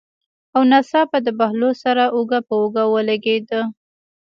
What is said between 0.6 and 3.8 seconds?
ناڅاپه د بهلول سره اوږه په اوږه ولګېده.